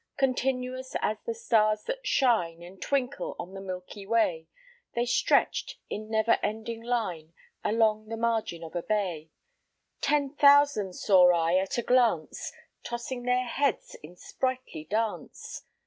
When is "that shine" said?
1.83-2.63